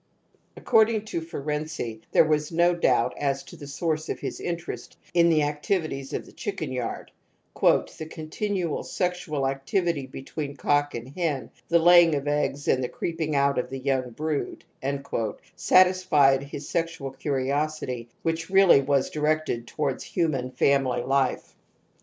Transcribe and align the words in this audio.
According 0.57 1.05
to 1.05 1.21
Ferenczi 1.21 2.01
there 2.11 2.23
was 2.25 2.51
no 2.51 2.73
doubt 2.73 3.13
as 3.19 3.43
to 3.43 3.55
the 3.55 3.67
source 3.67 4.09
of 4.09 4.19
his 4.21 4.41
interest 4.41 4.97
in 5.13 5.29
the 5.29 5.43
activities 5.43 6.11
of 6.11 6.25
the 6.25 6.31
chicken 6.31 6.71
yard:" 6.71 7.11
The 7.61 8.07
continual 8.09 8.81
sexual 8.81 9.47
ac 9.47 9.59
tivity 9.67 10.09
between 10.09 10.55
cock 10.55 10.95
and 10.95 11.09
hen, 11.09 11.51
the 11.69 11.77
laying 11.77 12.15
of 12.15 12.27
eggs 12.27 12.67
and 12.67 12.83
the 12.83 12.89
creeping 12.89 13.35
out 13.35 13.59
of 13.59 13.69
the 13.69 13.77
young 13.77 14.09
brood 14.09 14.63
"•* 14.83 15.35
satisfied 15.55 16.41
his 16.45 16.67
sexual 16.67 17.11
curiosity 17.11 18.09
which 18.23 18.49
really 18.49 18.81
was 18.81 19.11
directed 19.11 19.67
towards 19.67 20.03
human 20.03 20.49
family 20.49 21.03
life. 21.03 21.55